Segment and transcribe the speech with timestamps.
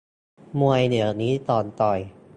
[0.59, 1.99] มวยเดี๋ยวนี้ก่อนต่อย